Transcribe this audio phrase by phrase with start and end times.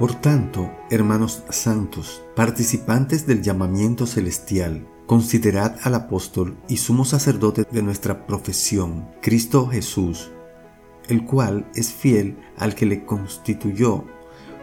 [0.00, 7.82] Por tanto, hermanos santos, participantes del llamamiento celestial, considerad al apóstol y sumo sacerdote de
[7.82, 10.32] nuestra profesión, Cristo Jesús,
[11.08, 14.06] el cual es fiel al que le constituyó,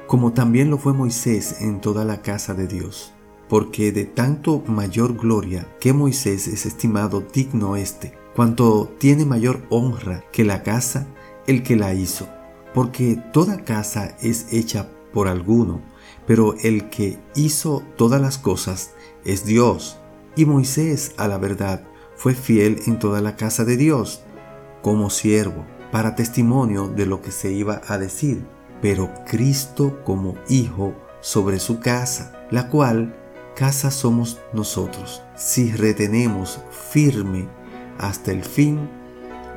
[0.08, 3.14] como también lo fue Moisés en toda la casa de Dios.
[3.48, 10.24] Porque de tanto mayor gloria que Moisés es estimado digno este, cuanto tiene mayor honra
[10.32, 11.06] que la casa
[11.46, 12.28] el que la hizo.
[12.74, 15.82] Porque toda casa es hecha por alguno,
[16.26, 18.92] pero el que hizo todas las cosas
[19.24, 19.98] es Dios.
[20.36, 21.84] Y Moisés, a la verdad,
[22.16, 24.22] fue fiel en toda la casa de Dios,
[24.82, 28.46] como siervo, para testimonio de lo que se iba a decir,
[28.82, 33.16] pero Cristo como Hijo sobre su casa, la cual
[33.56, 36.60] casa somos nosotros, si retenemos
[36.92, 37.48] firme
[37.98, 38.90] hasta el fin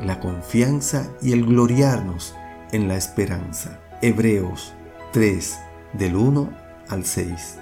[0.03, 2.34] la confianza y el gloriarnos
[2.73, 3.81] en la esperanza.
[4.01, 4.73] Hebreos
[5.12, 5.58] 3,
[5.94, 6.50] del 1
[6.89, 7.58] al 6.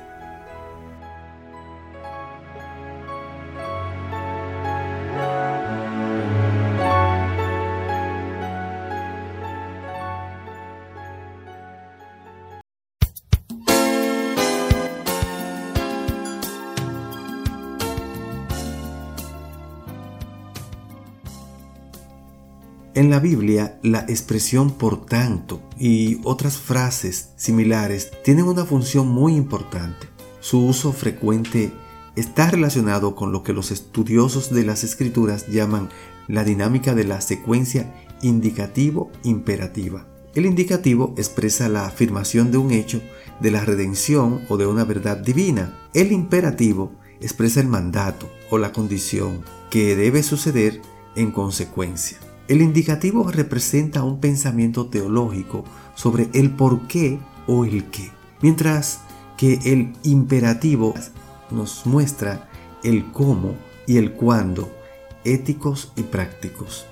[22.95, 29.37] En la Biblia, la expresión por tanto y otras frases similares tienen una función muy
[29.37, 30.09] importante.
[30.41, 31.71] Su uso frecuente
[32.17, 35.91] está relacionado con lo que los estudiosos de las escrituras llaman
[36.27, 40.07] la dinámica de la secuencia indicativo-imperativa.
[40.35, 43.01] El indicativo expresa la afirmación de un hecho,
[43.41, 45.79] de la redención o de una verdad divina.
[45.95, 50.81] El imperativo expresa el mandato o la condición que debe suceder
[51.17, 52.19] en consecuencia.
[52.49, 55.65] El indicativo representa un pensamiento teológico
[55.95, 58.11] sobre el por qué o el qué,
[58.41, 59.01] mientras
[59.37, 60.95] que el imperativo
[61.51, 62.49] nos muestra
[62.83, 63.55] el cómo
[63.87, 64.71] y el cuándo,
[65.25, 66.87] éticos y prácticos.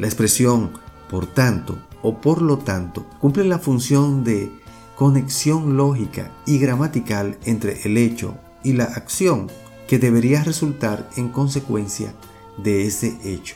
[0.00, 0.72] La expresión
[1.08, 4.50] por tanto o por lo tanto cumple la función de
[4.96, 9.46] conexión lógica y gramatical entre el hecho y la acción
[9.86, 12.12] que debería resultar en consecuencia
[12.56, 13.54] de ese hecho.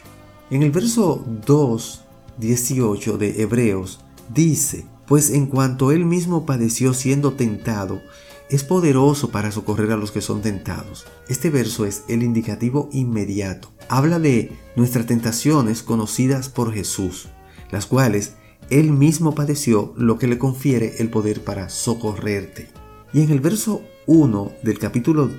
[0.53, 2.05] En el verso 2,
[2.37, 4.01] 18 de Hebreos
[4.35, 8.03] dice, pues en cuanto él mismo padeció siendo tentado,
[8.51, 11.07] es poderoso para socorrer a los que son tentados.
[11.27, 13.73] Este verso es el indicativo inmediato.
[13.89, 17.31] Habla de nuestras tentaciones conocidas por Jesús,
[17.71, 18.35] las cuales
[18.69, 22.69] él mismo padeció, lo que le confiere el poder para socorrerte.
[23.15, 25.31] Y en el verso 1 del capítulo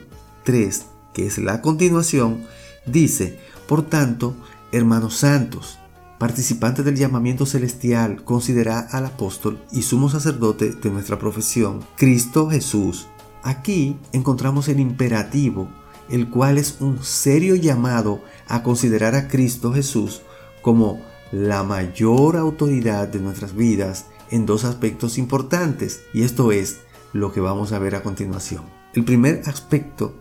[0.43, 2.47] 3, que es la continuación,
[2.87, 3.37] dice,
[3.67, 4.35] por tanto,
[4.73, 5.77] Hermanos santos,
[6.17, 13.05] participantes del llamamiento celestial, considera al apóstol y sumo sacerdote de nuestra profesión, Cristo Jesús.
[13.43, 15.69] Aquí encontramos el imperativo,
[16.09, 20.23] el cual es un serio llamado a considerar a Cristo Jesús
[20.63, 20.99] como
[21.31, 26.77] la mayor autoridad de nuestras vidas en dos aspectos importantes, y esto es
[27.13, 28.63] lo que vamos a ver a continuación.
[28.95, 30.15] El primer aspecto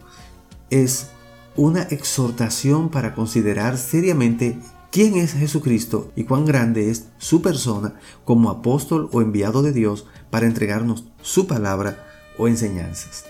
[0.69, 1.09] es
[1.57, 4.59] una exhortación para considerar seriamente
[4.91, 10.07] quién es Jesucristo y cuán grande es su persona como apóstol o enviado de Dios
[10.31, 12.07] para entregarnos su palabra
[12.39, 13.25] o enseñanzas.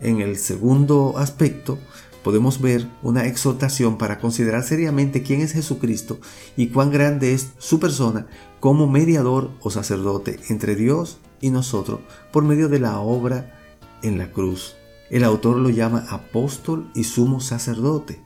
[0.00, 1.78] En el segundo aspecto,
[2.22, 6.18] podemos ver una exhortación para considerar seriamente quién es Jesucristo
[6.56, 8.26] y cuán grande es su persona
[8.60, 12.00] como mediador o sacerdote entre Dios y nosotros
[12.32, 13.60] por medio de la obra
[14.02, 14.74] en la cruz
[15.10, 18.20] el autor lo llama apóstol y sumo sacerdote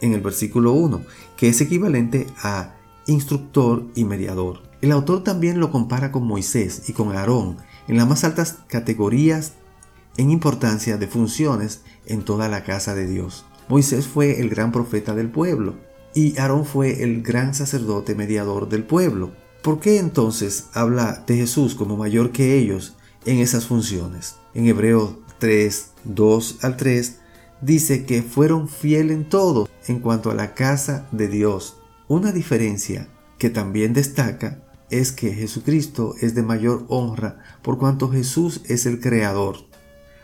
[0.00, 1.02] en el versículo 1,
[1.36, 2.74] que es equivalente a
[3.06, 4.62] instructor y mediador.
[4.80, 7.56] El autor también lo compara con Moisés y con Aarón
[7.88, 9.54] en las más altas categorías
[10.16, 13.46] en importancia de funciones en toda la casa de Dios.
[13.68, 15.76] Moisés fue el gran profeta del pueblo
[16.14, 19.30] y Aarón fue el gran sacerdote mediador del pueblo.
[19.62, 24.36] ¿Por qué entonces habla de Jesús como mayor que ellos en esas funciones?
[24.52, 27.16] En Hebreo 3, 2 al 3,
[27.62, 31.78] dice que fueron fieles en todo en cuanto a la casa de Dios.
[32.06, 33.08] Una diferencia
[33.38, 39.00] que también destaca es que Jesucristo es de mayor honra por cuanto Jesús es el
[39.00, 39.56] creador.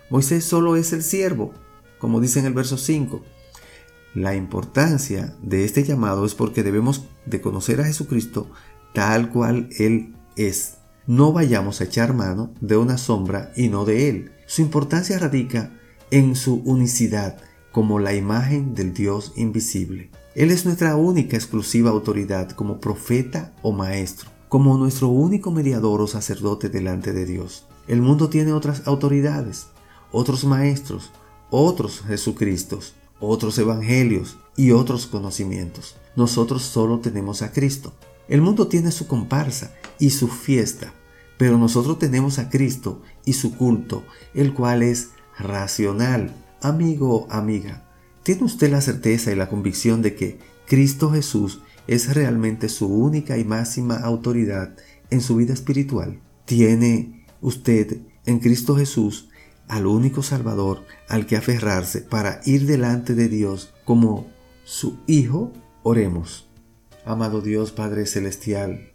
[0.08, 1.52] Moisés solo es el siervo,
[1.98, 3.20] como dice en el verso 5.
[4.14, 8.52] La importancia de este llamado es porque debemos de conocer a Jesucristo
[8.94, 10.76] tal cual Él es.
[11.08, 14.32] No vayamos a echar mano de una sombra y no de Él.
[14.48, 15.78] Su importancia radica
[16.10, 17.36] en su unicidad
[17.70, 20.10] como la imagen del Dios invisible.
[20.34, 26.06] Él es nuestra única exclusiva autoridad como profeta o maestro, como nuestro único mediador o
[26.06, 27.66] sacerdote delante de Dios.
[27.88, 29.66] El mundo tiene otras autoridades,
[30.12, 31.12] otros maestros,
[31.50, 35.96] otros Jesucristos, otros evangelios y otros conocimientos.
[36.16, 37.92] Nosotros solo tenemos a Cristo.
[38.28, 40.94] El mundo tiene su comparsa y su fiesta,
[41.38, 44.04] pero nosotros tenemos a Cristo y su culto,
[44.34, 46.34] el cual es racional.
[46.60, 47.88] Amigo, amiga,
[48.24, 53.38] ¿tiene usted la certeza y la convicción de que Cristo Jesús es realmente su única
[53.38, 54.76] y máxima autoridad
[55.10, 56.20] en su vida espiritual?
[56.44, 59.28] ¿Tiene usted en Cristo Jesús
[59.68, 64.26] al único Salvador al que aferrarse para ir delante de Dios como
[64.64, 65.52] su Hijo?
[65.84, 66.48] Oremos.
[67.04, 68.92] Amado Dios Padre Celestial,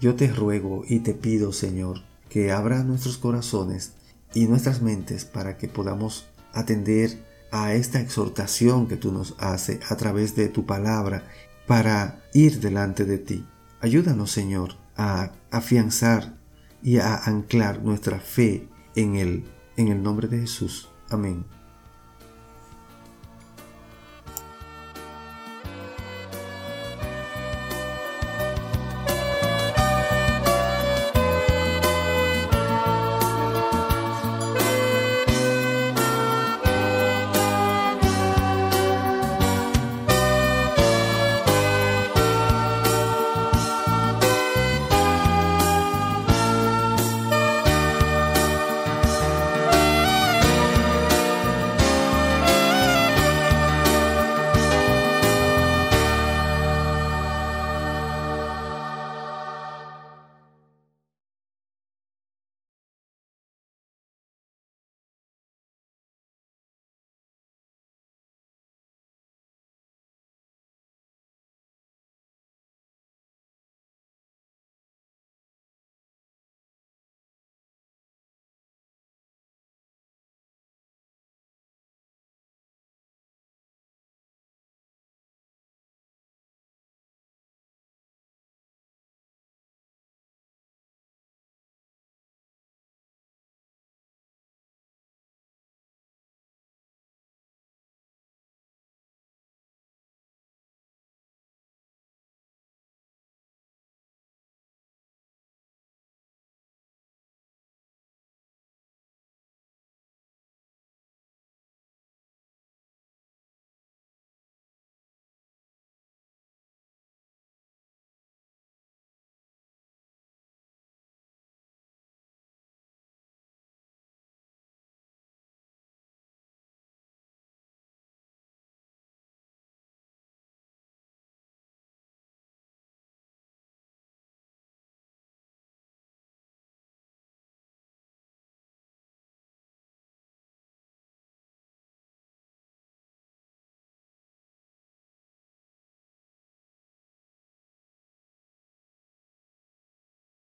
[0.00, 3.92] yo te ruego y te pido, Señor, que abra nuestros corazones
[4.34, 9.96] y nuestras mentes para que podamos atender a esta exhortación que tú nos haces a
[9.96, 11.24] través de tu palabra
[11.66, 13.46] para ir delante de ti.
[13.80, 16.36] Ayúdanos, Señor, a afianzar
[16.82, 19.44] y a anclar nuestra fe en Él.
[19.76, 20.88] En el nombre de Jesús.
[21.08, 21.59] Amén.